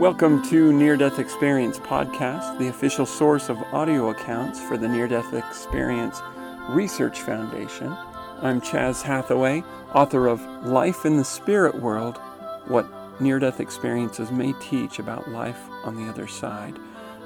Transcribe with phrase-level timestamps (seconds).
[0.00, 5.06] Welcome to Near Death Experience Podcast, the official source of audio accounts for the Near
[5.06, 6.20] Death Experience
[6.68, 7.96] Research Foundation.
[8.42, 9.62] I'm Chaz Hathaway,
[9.94, 12.18] author of Life in the Spirit World
[12.66, 12.88] What
[13.20, 16.76] Near Death Experiences May Teach About Life on the Other Side,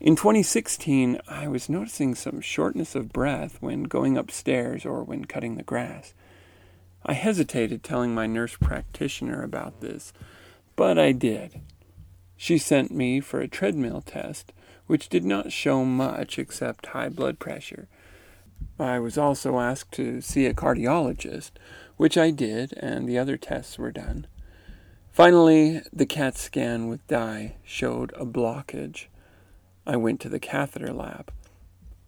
[0.00, 5.56] In 2016, I was noticing some shortness of breath when going upstairs or when cutting
[5.56, 6.14] the grass.
[7.04, 10.14] I hesitated telling my nurse practitioner about this,
[10.74, 11.60] but I did.
[12.34, 14.54] She sent me for a treadmill test,
[14.86, 17.86] which did not show much except high blood pressure.
[18.78, 21.50] I was also asked to see a cardiologist,
[21.98, 24.26] which I did, and the other tests were done.
[25.12, 29.08] Finally, the CAT scan with dye showed a blockage.
[29.86, 31.32] I went to the catheter lab.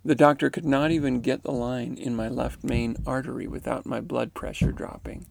[0.04, 4.00] The doctor could not even get the line in my left main artery without my
[4.00, 5.26] blood pressure dropping.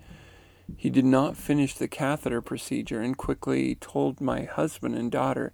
[0.78, 5.52] He did not finish the catheter procedure and quickly told my husband and daughter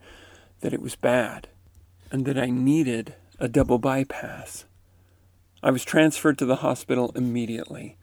[0.61, 1.47] that it was bad
[2.11, 4.65] and that I needed a double bypass.
[5.63, 7.97] I was transferred to the hospital immediately.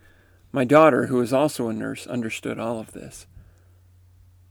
[0.53, 3.27] My daughter, who is also a nurse, understood all of this.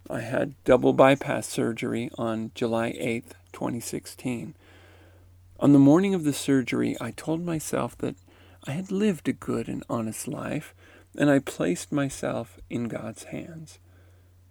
[0.09, 4.53] I had double bypass surgery on July 8, 2016.
[5.62, 8.16] On the morning of the surgery, I told myself that
[8.68, 10.75] I had lived a good and honest life,
[11.18, 13.80] and I placed myself in God's hands.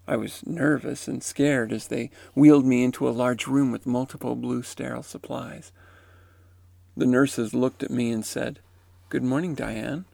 [0.08, 4.34] I was nervous and scared as they wheeled me into a large room with multiple
[4.34, 5.70] blue sterile supplies.
[6.96, 8.58] The nurses looked at me and said,
[9.10, 10.06] Good morning, Diane.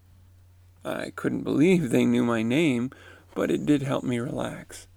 [0.84, 2.90] I couldn't believe they knew my name,
[3.36, 4.87] but it did help me relax.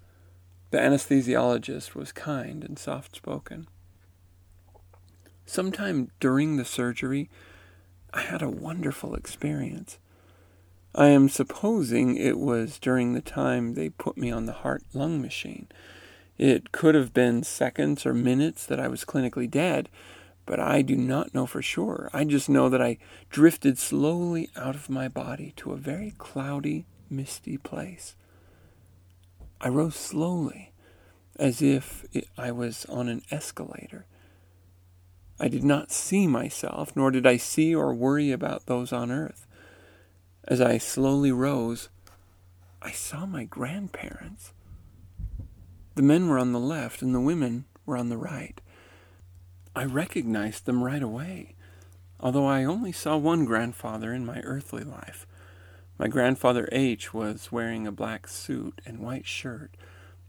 [0.72, 3.68] The anesthesiologist was kind and soft spoken.
[5.44, 7.28] Sometime during the surgery,
[8.14, 9.98] I had a wonderful experience.
[10.94, 15.20] I am supposing it was during the time they put me on the heart lung
[15.20, 15.68] machine.
[16.38, 19.90] It could have been seconds or minutes that I was clinically dead,
[20.46, 22.08] but I do not know for sure.
[22.14, 22.96] I just know that I
[23.28, 28.16] drifted slowly out of my body to a very cloudy, misty place.
[29.62, 30.72] I rose slowly,
[31.38, 34.06] as if it, I was on an escalator.
[35.38, 39.46] I did not see myself, nor did I see or worry about those on earth.
[40.48, 41.88] As I slowly rose,
[42.80, 44.52] I saw my grandparents.
[45.94, 48.60] The men were on the left and the women were on the right.
[49.76, 51.54] I recognized them right away,
[52.18, 55.24] although I only saw one grandfather in my earthly life.
[56.02, 59.76] My grandfather H was wearing a black suit and white shirt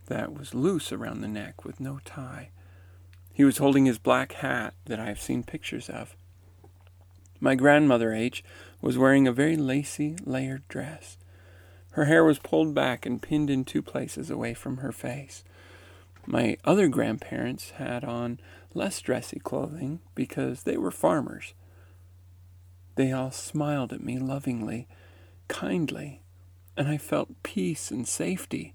[0.06, 2.52] that was loose around the neck with no tie.
[3.34, 6.16] He was holding his black hat that I have seen pictures of.
[7.40, 8.44] My grandmother H
[8.82, 11.18] was wearing a very lacy, layered dress.
[11.94, 15.44] Her hair was pulled back and pinned in two places away from her face.
[16.28, 18.40] My other grandparents had on
[18.76, 21.56] less dressy clothing because they were farmers.
[22.94, 24.88] They all smiled at me lovingly,
[25.54, 26.22] kindly,
[26.76, 28.74] and I felt peace and safety.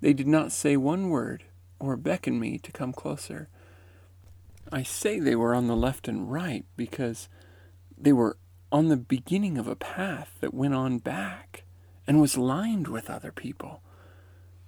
[0.00, 1.44] They did not say one word
[1.78, 3.48] or beckon me to come closer.
[4.72, 7.28] I say they were on the left and right because
[7.96, 8.38] they were
[8.72, 11.64] on the beginning of a path that went on back
[12.06, 13.82] and was lined with other people.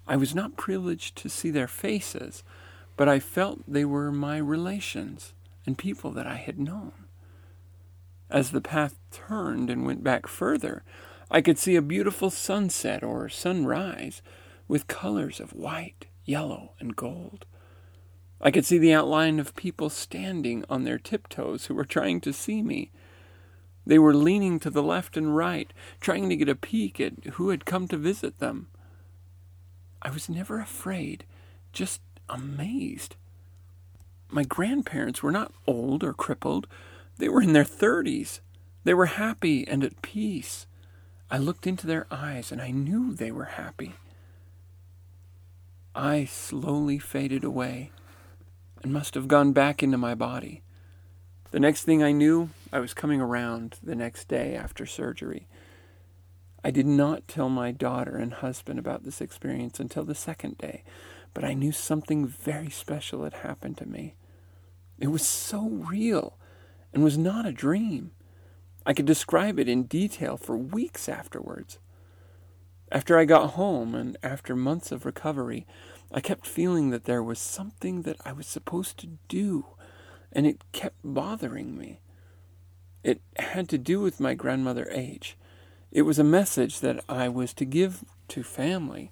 [0.07, 2.45] I was not privileged to see their faces,
[2.97, 5.33] but I felt they were my relations
[5.65, 6.93] and people that I had known.
[8.29, 10.85] As the path turned and went back further,
[11.31, 14.23] I could see a beautiful sunset or sunrise
[14.69, 17.47] with colors of white, yellow, and gold.
[18.41, 22.33] I could see the outline of people standing on their tiptoes who were trying to
[22.33, 22.91] see me.
[23.87, 27.51] They were leaning to the left and right, trying to get a peek at who
[27.51, 28.69] had come to visit them.
[30.03, 31.25] I was never afraid,
[31.73, 33.17] just amazed.
[34.31, 36.67] My grandparents were not old or crippled.
[37.19, 38.41] They were in their thirties.
[38.85, 40.67] They were happy and at peace.
[41.35, 43.95] I looked into their eyes and I knew they were happy.
[45.93, 47.91] I slowly faded away
[48.85, 50.63] and must have gone back into my body.
[51.51, 55.49] The next thing I knew, I was coming around the next day after surgery.
[56.63, 60.85] I did not tell my daughter and husband about this experience until the second day,
[61.35, 64.15] but I knew something very special had happened to me.
[65.01, 66.39] It was so real
[66.93, 68.13] and was not a dream.
[68.87, 71.79] I could describe it in detail for weeks afterwards.
[72.93, 75.67] After I got home and after months of recovery,
[76.13, 79.67] I kept feeling that there was something that I was supposed to do,
[80.31, 82.01] and it kept bothering me.
[83.03, 85.37] It had to do with my grandmother H.
[85.91, 89.11] It was a message that I was to give to family.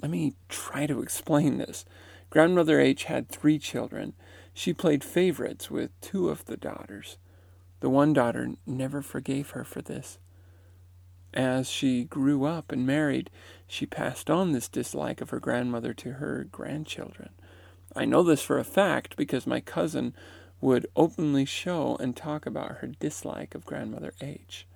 [0.00, 1.84] Let me try to explain this.
[2.30, 4.14] Grandmother H had three children.
[4.52, 7.16] She played favorites with two of the daughters.
[7.80, 10.18] The one daughter never forgave her for this.
[11.34, 13.30] As she grew up and married,
[13.66, 17.30] she passed on this dislike of her grandmother to her grandchildren.
[17.94, 20.14] I know this for a fact because my cousin
[20.60, 24.66] would openly show and talk about her dislike of grandmother H.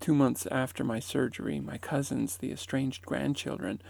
[0.00, 3.80] Two months after my surgery, my cousins, the estranged grandchildren,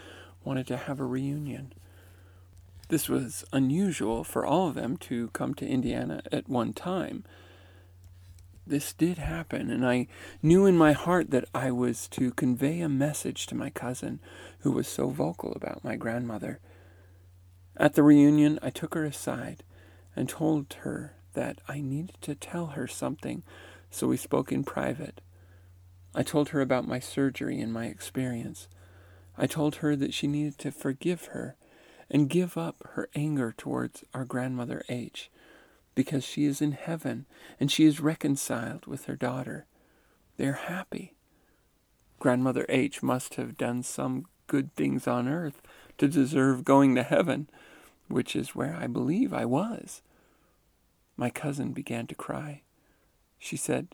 [0.44, 1.72] wanted to have a reunion.
[2.88, 7.24] This was unusual for all of them to come to Indiana at one time.
[8.66, 10.08] This did happen, and I
[10.42, 14.18] knew in my heart that I was to convey a message to my cousin,
[14.60, 16.58] who was so vocal about my grandmother.
[17.76, 19.62] At the reunion, I took her aside
[20.16, 23.44] and told her that I needed to tell her something,
[23.88, 25.20] so we spoke in private.
[26.12, 28.66] I told her about my surgery and my experience.
[29.38, 31.54] I told her that she needed to forgive her
[32.10, 35.30] and give up her anger towards our grandmother H,
[35.96, 37.26] because she is in heaven
[37.58, 39.66] and she is reconciled with her daughter.
[40.36, 41.14] They are happy.
[42.20, 45.60] Grandmother H must have done some good things on earth
[45.98, 47.48] to deserve going to heaven,
[48.08, 50.02] which is where I believe I was.
[51.16, 52.62] My cousin began to cry.
[53.38, 53.88] She said,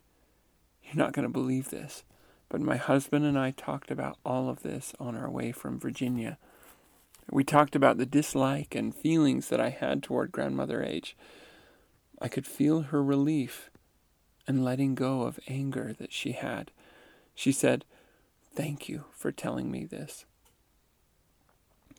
[0.84, 2.05] You're not going to believe this.
[2.48, 6.37] But my husband and I talked about all of this on our way from Virginia.
[7.31, 11.16] We talked about the dislike and feelings that I had toward Grandmother H.
[12.22, 13.69] I could feel her relief
[14.46, 16.70] and letting go of anger that she had.
[17.34, 17.84] She said,
[18.54, 20.24] Thank you for telling me this.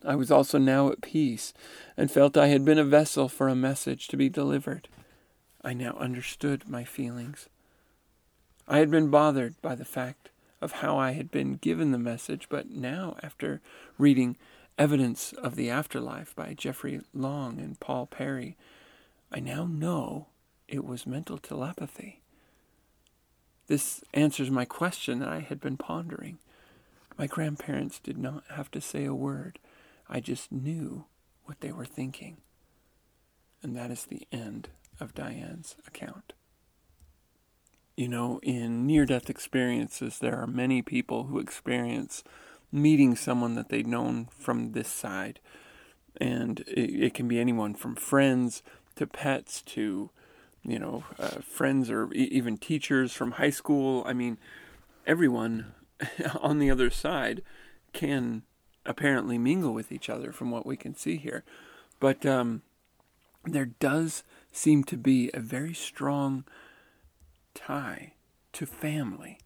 [0.05, 1.53] I was also now at peace
[1.97, 4.87] and felt I had been a vessel for a message to be delivered.
[5.61, 7.49] I now understood my feelings.
[8.65, 10.29] I had been bothered by the fact
[10.61, 13.59] of how I had been given the message, but now, after
[13.97, 14.37] reading
[14.77, 18.55] Evidence of the Afterlife by Jeffrey Long and Paul Perry,
[19.33, 20.27] I now know
[20.67, 22.21] it was mental telepathy.
[23.67, 26.37] This answers my question that I had been pondering.
[27.17, 29.57] My grandparents did not have to say a word.
[30.07, 31.05] I just knew
[31.45, 32.37] what they were thinking.
[33.63, 36.33] And that is the end of Diane's account.
[37.95, 42.23] You know, in near death experiences, there are many people who experience
[42.71, 45.39] meeting someone that they've known from this side.
[46.19, 48.61] And it, it can be anyone from friends
[48.95, 50.09] to pets to,
[50.63, 54.03] you know, uh, friends or e- even teachers from high school.
[54.05, 54.37] I mean,
[55.05, 55.73] everyone
[56.41, 57.41] on the other side
[57.93, 58.43] can
[58.85, 61.43] apparently mingle with each other from what we can see here.
[61.99, 62.63] But um,
[63.45, 66.43] there does seem to be a very strong
[67.53, 68.13] tie
[68.53, 69.39] to family.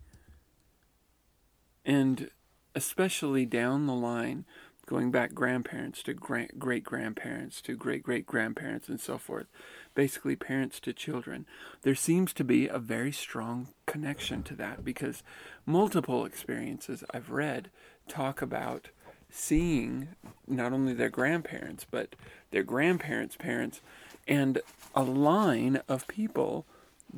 [1.86, 2.30] And
[2.76, 4.46] especially down the line,
[4.88, 9.46] going back grandparents to great grandparents to great great grandparents and so forth,
[9.94, 11.46] basically parents to children,
[11.84, 15.22] there seems to be a very strong connection to that because
[15.66, 17.70] multiple experiences I've read
[18.08, 18.90] talk about
[19.30, 20.08] seeing
[20.48, 22.16] not only their grandparents but
[22.52, 23.82] their grandparents' parents
[24.26, 24.62] and
[24.96, 26.66] a line of people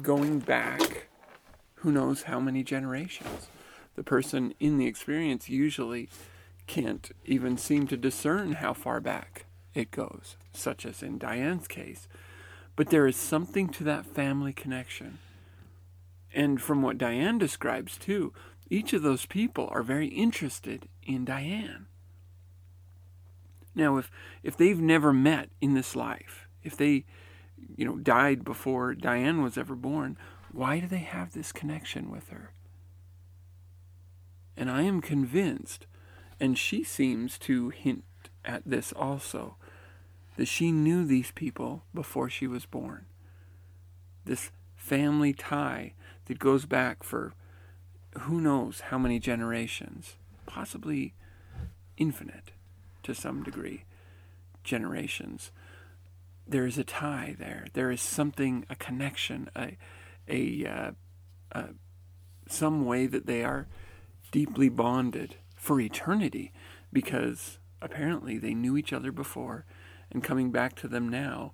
[0.02, 1.08] going back
[1.76, 3.48] who knows how many generations.
[3.96, 6.10] The person in the experience usually
[6.70, 12.08] can't even seem to discern how far back it goes, such as in Diane's case.
[12.76, 15.18] But there is something to that family connection.
[16.32, 18.34] And from what Diane describes, too,
[18.70, 21.88] each of those people are very interested in Diane.
[23.74, 24.12] Now, if,
[24.44, 27.06] if they've never met in this life, if they,
[27.76, 30.18] you know, died before Diane was ever born,
[30.52, 32.52] why do they have this connection with her?
[34.56, 35.88] And I am convinced,
[36.40, 38.04] and she seems to hint
[38.46, 39.56] at this also,
[40.38, 43.06] that she knew these people before she was born.
[44.26, 45.94] This family tie
[46.26, 47.34] that goes back for
[48.22, 50.16] who knows how many generations,
[50.46, 51.14] possibly
[51.98, 52.52] infinite
[53.04, 53.84] to some degree,
[54.64, 55.52] generations.
[56.48, 57.68] There is a tie there.
[57.74, 59.78] There is something, a connection, a,
[60.28, 60.92] a, uh,
[61.52, 61.68] uh,
[62.48, 63.68] some way that they are
[64.32, 66.52] deeply bonded for eternity
[66.92, 69.66] because apparently they knew each other before
[70.12, 71.54] and coming back to them now,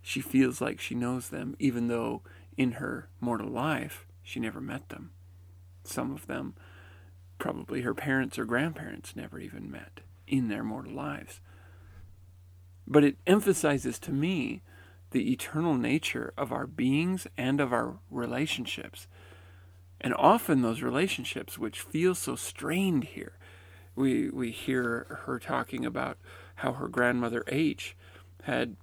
[0.00, 2.22] she feels like she knows them, even though
[2.56, 5.10] in her mortal life she never met them.
[5.82, 6.54] Some of them,
[7.38, 11.40] probably her parents or grandparents, never even met in their mortal lives.
[12.86, 14.62] But it emphasizes to me
[15.10, 19.08] the eternal nature of our beings and of our relationships.
[20.00, 23.32] And often those relationships, which feel so strained here,
[23.96, 26.18] we, we hear her talking about
[26.56, 27.96] how her grandmother H
[28.42, 28.76] had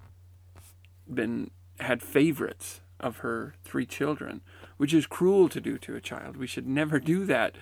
[1.12, 4.42] been had favorites of her three children,
[4.76, 6.36] which is cruel to do to a child.
[6.36, 7.56] We should never do that.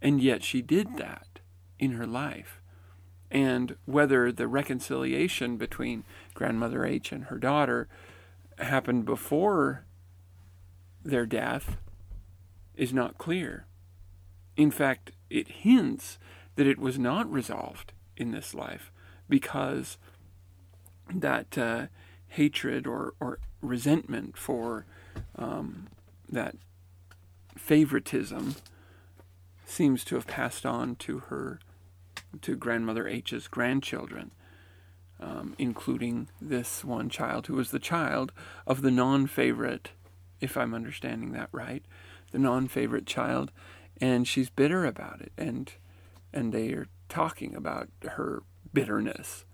[0.00, 1.40] And yet she did that
[1.78, 2.60] in her life.
[3.30, 7.88] And whether the reconciliation between grandmother H and her daughter
[8.58, 9.84] happened before
[11.04, 11.76] their death
[12.74, 13.66] is not clear.
[14.56, 16.18] In fact, it hints
[16.58, 18.90] that it was not resolved in this life
[19.28, 19.96] because
[21.14, 21.86] that uh,
[22.26, 24.84] hatred or, or resentment for
[25.36, 25.86] um,
[26.28, 26.56] that
[27.56, 28.56] favoritism
[29.64, 31.60] seems to have passed on to her,
[32.42, 34.32] to grandmother H's grandchildren,
[35.20, 38.32] um, including this one child who was the child
[38.66, 39.90] of the non favorite,
[40.40, 41.84] if I'm understanding that right,
[42.32, 43.52] the non favorite child,
[44.00, 45.70] and she's bitter about it, and
[46.32, 48.42] and they are talking about her
[48.72, 49.44] bitterness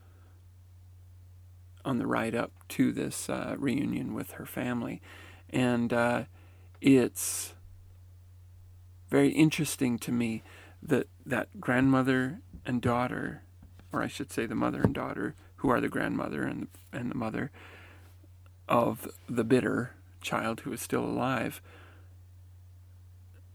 [1.85, 5.01] on the ride up to this uh, reunion with her family.
[5.51, 6.25] And uh,
[6.81, 7.55] it's
[9.09, 10.43] very interesting to me
[10.83, 13.43] that that grandmother and daughter,
[13.93, 17.15] or I should say the mother and daughter, who are the grandmother and, and the
[17.15, 17.51] mother
[18.69, 21.63] of the bitter child who is still alive,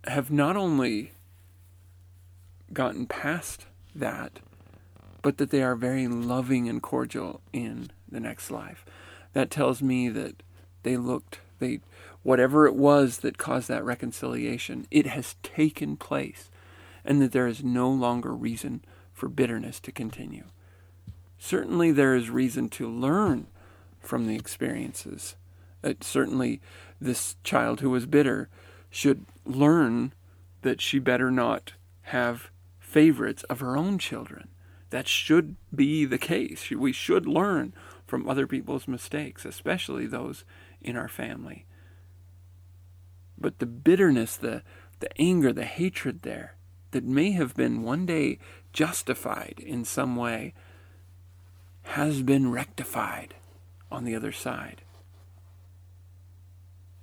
[0.06, 1.12] have not only
[2.74, 4.40] gotten past that,
[5.22, 8.86] but that they are very loving and cordial in the next life.
[9.34, 10.42] That tells me that
[10.84, 11.82] they looked, they,
[12.24, 16.50] whatever it was that caused that reconciliation, it has taken place,
[17.04, 18.84] and that there is no longer reason
[19.14, 20.46] for bitterness to continue.
[21.38, 23.48] Certainly, there is reason to learn
[24.00, 25.36] from the experiences.
[25.84, 26.62] Uh, certainly,
[27.00, 28.50] this child who was bitter
[28.90, 30.14] should learn
[30.62, 31.74] that she better not
[32.04, 32.50] have
[32.90, 34.48] favorites of her own children.
[34.90, 36.72] That should be the case.
[36.72, 37.74] We should learn
[38.08, 40.44] from other people's mistakes, especially those
[40.82, 41.68] in our family.
[43.38, 44.64] But the bitterness, the,
[45.00, 46.56] the anger, the hatred there
[46.90, 48.40] that may have been one day
[48.74, 50.56] justified in some way
[51.84, 53.36] has been rectified
[53.92, 54.82] on the other side.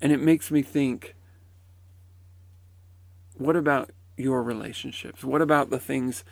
[0.01, 1.15] And it makes me think
[3.35, 5.25] what about your relationships?
[5.25, 6.25] What about the things,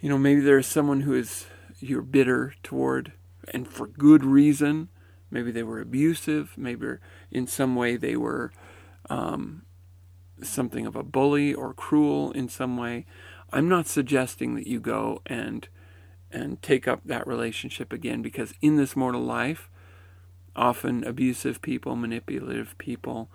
[0.00, 1.46] you know, maybe there's someone who is
[1.80, 3.12] you're bitter toward,
[3.52, 4.88] and for good reason.
[5.30, 6.54] Maybe they were abusive.
[6.56, 6.86] Maybe
[7.30, 8.52] in some way they were
[9.10, 9.62] um,
[10.42, 13.06] something of a bully or cruel in some way.
[13.52, 15.68] I'm not suggesting that you go and
[16.30, 19.70] and take up that relationship again because in this mortal life,
[20.56, 23.30] often abusive people, manipulative people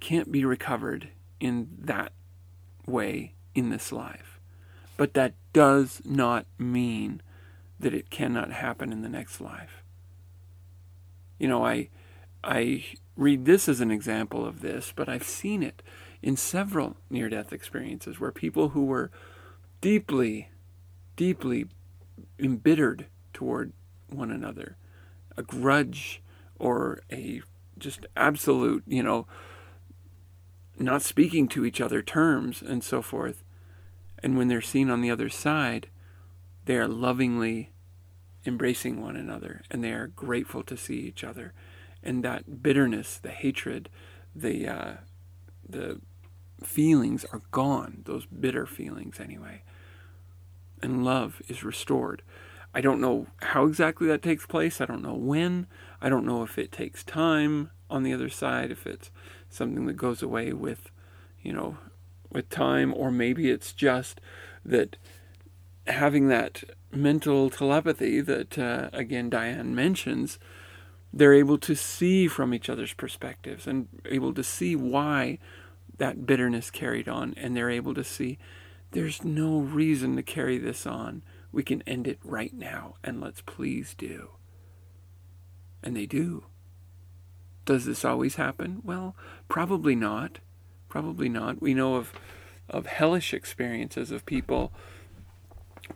[0.00, 2.12] can't be recovered in that
[2.86, 4.40] way in this life.
[4.96, 7.20] But that does not mean
[7.78, 9.82] that it cannot happen in the next life.
[11.38, 11.88] You know, I
[12.42, 12.84] I
[13.16, 15.82] read this as an example of this, but I've seen it
[16.22, 19.10] in several near death experiences where people who were
[19.80, 20.50] deeply,
[21.16, 21.66] deeply
[22.38, 23.72] embittered toward
[24.08, 24.76] one another,
[25.36, 26.22] a grudge
[26.58, 27.42] or a
[27.78, 29.26] just absolute, you know,
[30.78, 33.42] not speaking to each other terms and so forth,
[34.22, 35.88] And when they're seen on the other side,
[36.64, 37.70] they are lovingly
[38.44, 41.52] embracing one another and they are grateful to see each other.
[42.02, 43.88] And that bitterness, the hatred,
[44.34, 44.92] the uh,
[45.68, 46.00] the
[46.62, 49.62] feelings are gone, those bitter feelings anyway.
[50.82, 52.22] And love is restored.
[52.74, 54.80] I don't know how exactly that takes place.
[54.80, 55.66] I don't know when.
[56.00, 59.10] I don't know if it takes time on the other side, if it's
[59.48, 60.90] something that goes away with,
[61.42, 61.78] you know,
[62.30, 64.20] with time, or maybe it's just
[64.64, 64.96] that
[65.86, 70.38] having that mental telepathy that, uh, again, Diane mentions,
[71.12, 75.38] they're able to see from each other's perspectives and able to see why
[75.98, 78.38] that bitterness carried on, and they're able to see
[78.90, 81.22] there's no reason to carry this on.
[81.52, 84.30] We can end it right now, and let's please do.
[85.82, 86.44] And they do.
[87.66, 88.80] Does this always happen?
[88.84, 89.14] Well,
[89.48, 90.38] probably not.
[90.88, 91.60] Probably not.
[91.60, 92.12] We know of
[92.68, 94.72] of hellish experiences of people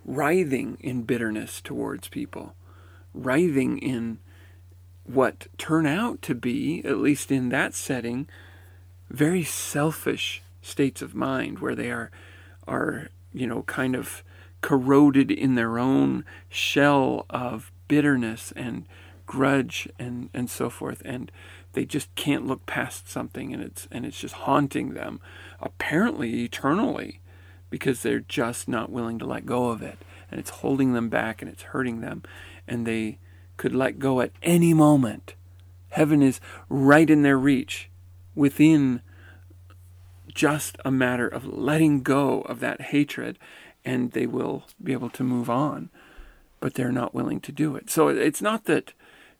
[0.04, 2.54] writhing in bitterness towards people,
[3.12, 4.18] writhing in
[5.04, 8.28] what turn out to be, at least in that setting,
[9.08, 12.10] very selfish states of mind where they are
[12.68, 14.22] are you know kind of
[14.60, 18.84] corroded in their own shell of bitterness and
[19.26, 21.32] grudge and, and so forth and
[21.72, 25.20] they just can't look past something and it's and it's just haunting them
[25.60, 27.20] apparently eternally
[27.70, 29.98] because they're just not willing to let go of it.
[30.30, 32.22] And it's holding them back and it's hurting them.
[32.68, 33.18] And they
[33.56, 35.34] could let go at any moment.
[35.90, 37.88] Heaven is right in their reach
[38.34, 39.00] within
[40.28, 43.38] just a matter of letting go of that hatred
[43.84, 45.90] and they will be able to move on.
[46.60, 47.88] But they're not willing to do it.
[47.90, 48.92] So it's not that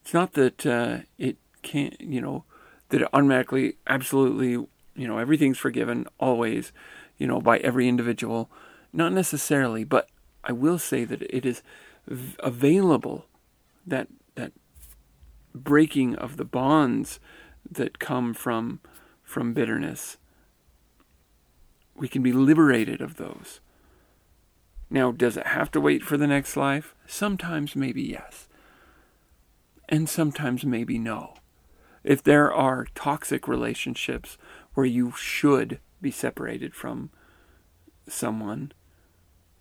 [0.03, 2.45] it's not that uh, it can't you know
[2.91, 6.73] that automatically absolutely you know everything's forgiven always
[7.19, 8.51] you know by every individual
[8.93, 10.09] not necessarily but
[10.45, 11.63] i will say that it is
[12.41, 13.27] available
[13.87, 14.53] that that
[15.55, 17.21] breaking of the bonds
[17.71, 18.81] that come from
[19.23, 20.17] from bitterness
[21.95, 23.61] we can be liberated of those
[24.91, 26.97] now, does it have to wait for the next life?
[27.07, 28.49] Sometimes maybe yes.
[29.89, 31.35] And sometimes maybe no.
[32.03, 34.39] If there are toxic relationships
[34.75, 37.11] where you should be separated from
[38.09, 38.73] someone,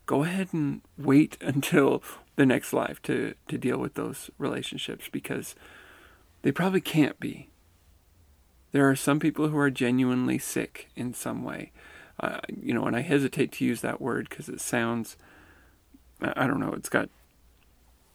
[0.05, 2.03] go ahead and wait until
[2.35, 5.55] the next life to, to deal with those relationships because
[6.41, 7.49] they probably can't be.
[8.71, 11.71] There are some people who are genuinely sick in some way
[12.19, 15.15] uh, you know, and I hesitate to use that word because it sounds,
[16.21, 17.09] I don't know, it's got,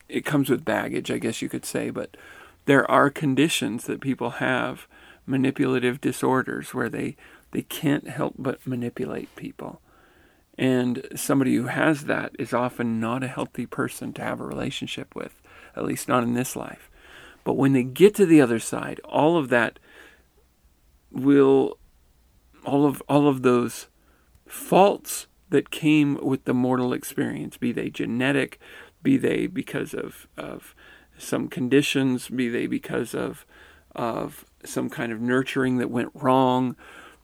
[0.08, 2.16] it comes with baggage, I guess you could say, but
[2.66, 4.86] there are conditions that people have,
[5.26, 7.16] manipulative disorders, where they,
[7.50, 9.80] they can't help but manipulate people.
[10.56, 15.14] And somebody who has that is often not a healthy person to have a relationship
[15.14, 15.42] with,
[15.76, 16.90] at least not in this life.
[17.42, 19.78] But when they get to the other side, all of that
[21.10, 21.78] will
[22.64, 23.88] all of all of those
[24.46, 28.58] faults that came with the mortal experience, be they genetic,
[29.02, 30.74] be they because of, of
[31.18, 33.46] some conditions, be they because of,
[33.94, 36.76] of some kind of nurturing that went wrong,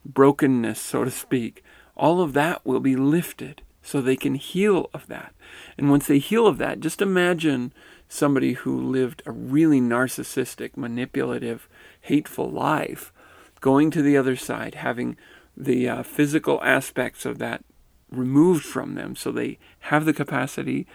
[0.05, 1.63] brokenness, so to speak,
[1.95, 5.33] all of that will be lifted so they can heal of that.
[5.77, 7.73] And once they heal of that, just imagine
[8.07, 11.67] somebody who lived a really narcissistic, manipulative,
[12.01, 13.11] hateful life
[13.59, 15.17] going to the other side, having
[15.55, 17.63] the uh, physical aspects of that
[18.09, 20.85] removed from them so they have the capacity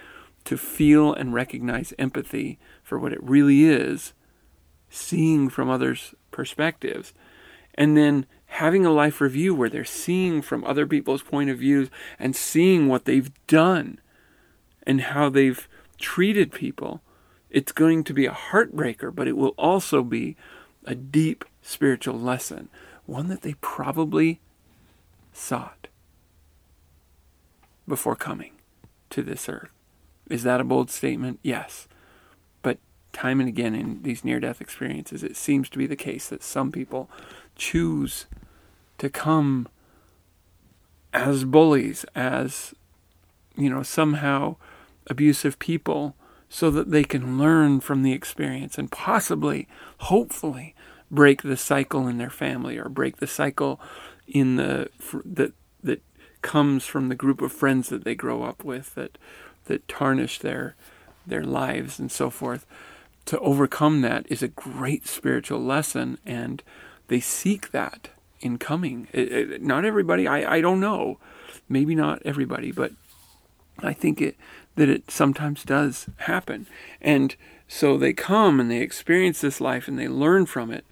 [0.45, 4.13] to feel and recognize empathy for what it really is,
[4.89, 7.13] seeing from others' perspectives,
[7.75, 11.91] and then having a life review where they're seeing from other people's point of views
[12.17, 14.01] and seeing what they've done
[14.87, 15.69] and how they've
[15.99, 17.03] treated people.
[17.51, 20.37] It's going to be a heartbreaker, but it will also be
[20.85, 22.69] a deep spiritual lesson,
[23.05, 24.41] one that they probably
[25.33, 25.89] sought
[27.89, 28.53] before coming
[29.11, 29.71] to this earth.
[30.31, 31.41] Is that a bold statement?
[31.43, 31.89] Yes.
[33.17, 36.43] Time and again in these near death experiences, it seems to be the case that
[36.43, 37.09] some people
[37.55, 38.27] choose
[38.99, 39.67] to come
[41.15, 42.75] as bullies, as,
[43.57, 44.57] you know, somehow
[45.07, 46.15] abusive people,
[46.51, 49.67] so that they can learn from the experience and possibly,
[50.01, 50.75] hopefully,
[51.11, 53.81] break the cycle in their family or break the cycle
[54.27, 54.91] in the
[55.25, 56.03] that that
[56.43, 59.17] comes from the group of friends that they grow up with that
[59.65, 60.77] that tarnish their
[61.27, 62.67] their lives and so forth
[63.27, 66.63] to overcome that is a great spiritual lesson and
[67.09, 68.09] they seek that
[68.41, 71.19] in coming it, it, not everybody I, I don't know
[71.69, 72.93] maybe not everybody, but
[73.79, 74.37] I think it
[74.77, 76.67] that it sometimes does happen.
[77.01, 77.35] And
[77.67, 80.85] so they come and they experience this life and they learn from it.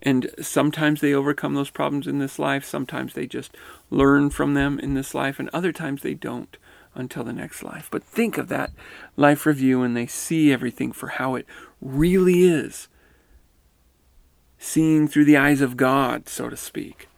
[0.00, 3.56] And sometimes they overcome those problems in this life, sometimes they just
[3.90, 6.56] learn from them in this life, and other times they don't
[6.94, 7.88] until the next life.
[7.90, 8.72] But think of that
[9.16, 11.46] life review and they see everything for how it
[11.80, 12.88] really is.
[14.58, 17.08] Seeing through the eyes of God, so to speak.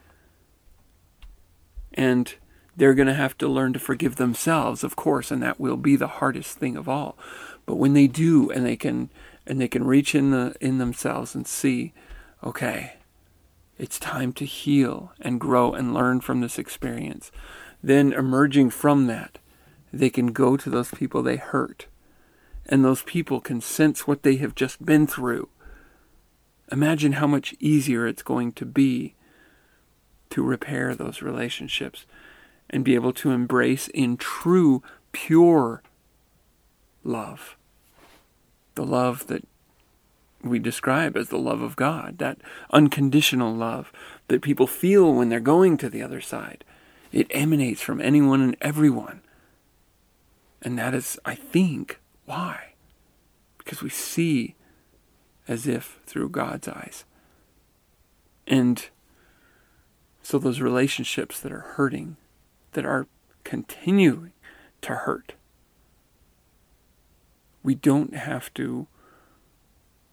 [1.95, 2.35] And
[2.77, 5.97] they're going to have to learn to forgive themselves, of course, and that will be
[5.97, 7.17] the hardest thing of all.
[7.67, 9.11] But when they do, and they can,
[9.47, 11.93] and they can reach in the in themselves and see,
[12.43, 12.95] okay,
[13.79, 17.31] it's time to heal and grow and learn from this experience.
[17.83, 19.39] Then emerging from that,
[19.93, 21.87] they can go to those people they hurt,
[22.71, 25.49] and those people can sense what they have just been through.
[26.71, 29.15] Imagine how much easier it's going to be
[30.31, 32.07] to repair those relationships
[32.71, 34.81] and be able to embrace in true,
[35.11, 35.83] pure
[37.03, 37.57] love.
[38.77, 39.45] The love that
[40.45, 42.39] we describe as the love of God, that
[42.71, 43.93] unconditional love
[44.29, 46.65] that people feel when they're going to the other side.
[47.11, 49.23] It emanates from anyone and everyone.
[50.63, 52.00] And that is, I think,
[52.31, 52.75] why.
[53.59, 54.55] Because we see
[55.49, 57.05] as if through God's eyes.
[58.47, 58.89] And
[60.23, 62.17] so those relationships that are hurting
[62.73, 63.09] that are
[63.43, 64.33] continuing
[64.83, 65.33] to hurt.
[67.65, 68.87] We don't have to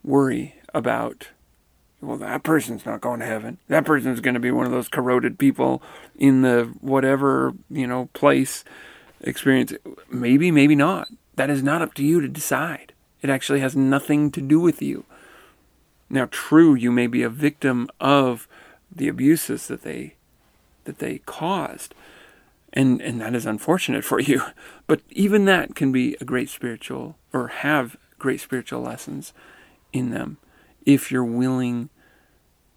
[0.04, 1.30] worry about,
[2.02, 3.60] well, that person's not going to heaven.
[3.68, 5.84] That person's going to be one of those corroded people
[6.18, 8.64] in the whatever, you know, place
[9.22, 9.72] experience.
[10.10, 11.10] Maybe, maybe not.
[11.38, 12.94] That is not up to you to decide.
[13.22, 15.06] It actually has nothing to do with you.
[16.10, 18.48] Now, true, you may be a victim of
[18.94, 20.16] the abuses that they
[20.84, 21.94] that they caused,
[22.74, 24.42] and and that is unfortunate for you
[24.88, 29.34] but even that can be a great spiritual or have great spiritual lessons
[29.94, 30.38] in them
[30.86, 31.90] if you're willing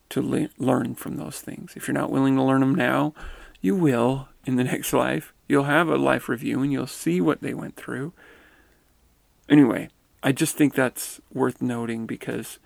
[0.09, 3.12] to le- learn from those things if you're not willing to learn them now
[3.61, 7.40] you will in the next life you'll have a life review and you'll see what
[7.40, 8.12] they went through
[9.51, 9.89] anyway
[10.23, 12.59] i just think that's worth noting because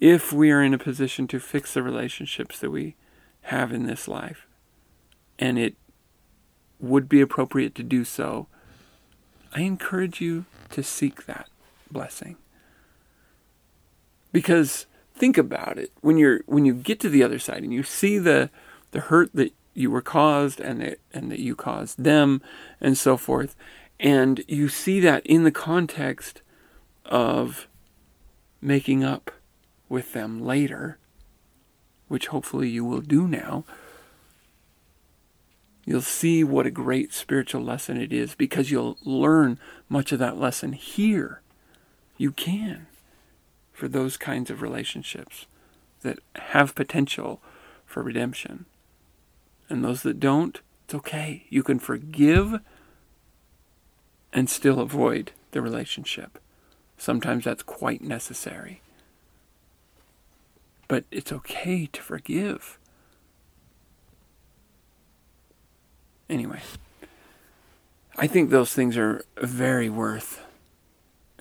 [0.00, 2.94] if we are in a position to fix the relationships that we
[3.42, 4.46] have in this life
[5.38, 5.74] and it
[6.80, 8.46] would be appropriate to do so,
[9.54, 11.48] I encourage you to seek that
[11.90, 12.36] blessing.
[14.32, 17.82] Because think about it when you're when you get to the other side and you
[17.82, 18.50] see the
[18.90, 22.42] the hurt that you were caused and that and that you caused them
[22.78, 23.56] and so forth
[23.98, 26.42] and you see that in the context
[27.04, 27.66] of
[28.60, 29.30] making up
[29.88, 30.98] with them later
[32.08, 33.64] which hopefully you will do now
[35.86, 40.36] You'll see what a great spiritual lesson it is because you'll learn much of that
[40.36, 41.40] lesson here.
[42.18, 42.88] You can
[43.72, 45.46] for those kinds of relationships
[46.02, 47.40] that have potential
[47.86, 48.66] for redemption.
[49.68, 51.46] And those that don't, it's okay.
[51.50, 52.58] You can forgive
[54.36, 56.38] and still avoid the relationship.
[56.96, 58.80] Sometimes that's quite necessary.
[60.86, 62.78] But it's okay to forgive
[66.28, 66.60] Anyway,
[68.16, 70.44] I think those things are very worth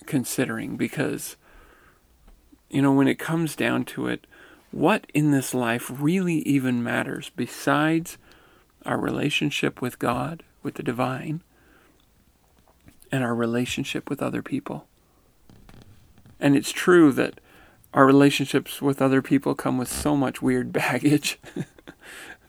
[0.05, 1.37] considering because,
[2.69, 4.27] you know, when it comes down to it,
[4.71, 8.17] what in this life really even matters besides
[8.85, 11.41] our relationship with God, with the divine,
[13.11, 14.87] and our relationship with other people?
[16.39, 17.39] And it's true that
[17.93, 21.39] our relationships with other people come with so much weird baggage.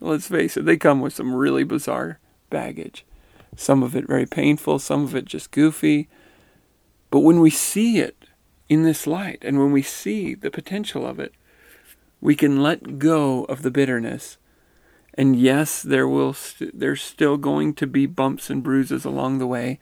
[0.01, 2.19] Let's face it, they come with some really bizarre
[2.51, 3.07] baggage.
[3.57, 6.09] Some of it very painful, some of it just goofy.
[7.11, 8.27] But when we see it
[8.69, 11.33] in this light and when we see the potential of it,
[12.21, 14.37] we can let go of the bitterness.
[15.15, 19.47] And yes, there will st- there's still going to be bumps and bruises along the
[19.47, 19.79] way.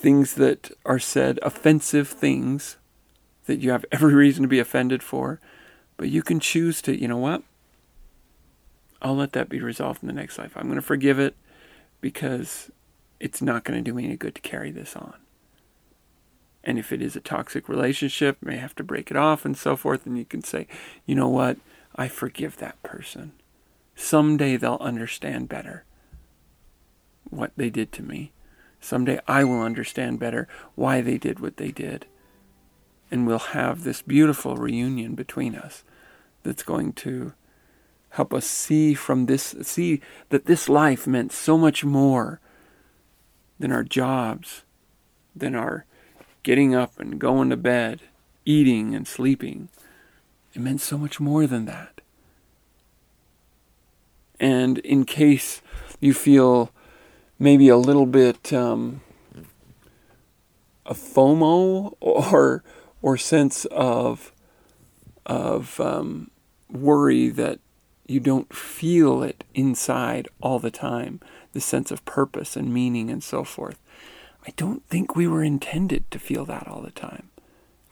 [0.00, 2.78] Things that are said, offensive things
[3.44, 5.40] that you have every reason to be offended for.
[5.98, 7.42] But you can choose to, you know what?
[9.02, 10.52] I'll let that be resolved in the next life.
[10.56, 11.34] I'm going to forgive it
[12.00, 12.70] because
[13.18, 15.14] it's not going to do me any good to carry this on.
[16.64, 19.76] And if it is a toxic relationship, may have to break it off and so
[19.76, 20.06] forth.
[20.06, 20.66] And you can say,
[21.04, 21.58] you know what?
[21.94, 23.32] I forgive that person.
[23.94, 25.84] Someday they'll understand better
[27.28, 28.32] what they did to me.
[28.80, 32.06] Someday I will understand better why they did what they did.
[33.10, 35.84] And we'll have this beautiful reunion between us
[36.42, 37.34] that's going to
[38.10, 42.40] Help us see from this, see that this life meant so much more
[43.58, 44.62] than our jobs,
[45.34, 45.84] than our
[46.42, 48.00] getting up and going to bed,
[48.44, 49.68] eating and sleeping.
[50.54, 52.00] It meant so much more than that.
[54.40, 55.62] And in case
[56.00, 56.72] you feel
[57.40, 59.00] maybe a little bit um,
[60.86, 62.62] a FOMO or
[63.02, 64.32] or sense of
[65.26, 66.30] of um,
[66.68, 67.58] worry that
[68.06, 71.20] you don't feel it inside all the time,
[71.52, 73.78] the sense of purpose and meaning and so forth.
[74.46, 77.28] I don't think we were intended to feel that all the time.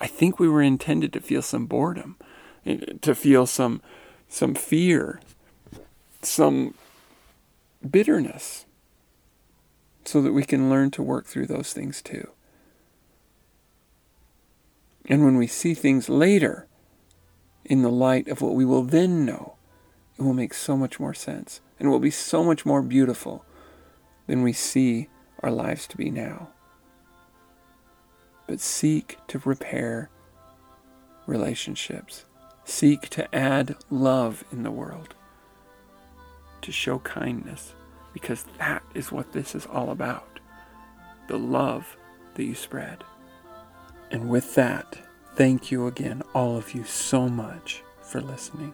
[0.00, 2.16] I think we were intended to feel some boredom,
[2.66, 3.80] eh, to feel some
[4.28, 5.20] some fear,
[6.22, 6.74] some
[7.88, 8.66] bitterness,
[10.08, 12.30] so that we can learn to work through those things too.
[15.04, 16.66] And when we see things later
[17.64, 19.56] in the light of what we will then know,
[20.18, 23.44] it will make so much more sense and will be so much more beautiful
[24.26, 25.08] than we see
[25.42, 26.48] our lives to be now.
[28.46, 30.08] But seek to repair
[31.26, 32.24] relationships.
[32.64, 35.14] Seek to add love in the world,
[36.62, 37.74] to show kindness,
[38.20, 40.40] because that is what this is all about
[41.28, 41.96] the love
[42.34, 43.04] that you spread.
[44.10, 44.98] And with that,
[45.36, 48.72] thank you again, all of you, so much for listening.